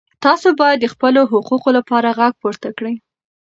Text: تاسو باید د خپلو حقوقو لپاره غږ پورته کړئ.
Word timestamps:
تاسو 0.25 0.47
باید 0.61 0.77
د 0.81 0.85
خپلو 0.93 1.21
حقوقو 1.31 1.69
لپاره 1.77 2.15
غږ 2.19 2.33
پورته 2.41 2.69
کړئ. 2.77 2.95